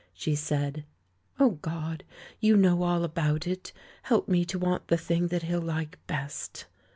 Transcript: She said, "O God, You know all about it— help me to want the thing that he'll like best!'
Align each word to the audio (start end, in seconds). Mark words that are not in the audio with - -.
She 0.15 0.33
said, 0.33 0.83
"O 1.39 1.59
God, 1.61 2.03
You 2.39 2.57
know 2.57 2.81
all 2.81 3.03
about 3.03 3.45
it— 3.45 3.71
help 4.01 4.27
me 4.27 4.45
to 4.45 4.57
want 4.57 4.87
the 4.87 4.97
thing 4.97 5.27
that 5.27 5.43
he'll 5.43 5.61
like 5.61 5.99
best!' 6.07 6.65